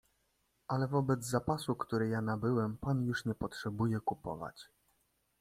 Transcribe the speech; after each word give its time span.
"Ale 0.67 0.87
wobec 0.87 1.23
zapasu, 1.23 1.75
który 1.75 2.09
ja 2.09 2.21
nabyłem 2.21 2.77
pan 2.77 3.01
już 3.03 3.25
nie 3.25 3.35
potrzebuje 3.35 3.99
kupować." 3.99 4.69